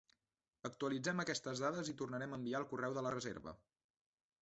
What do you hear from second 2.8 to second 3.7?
de la reserva.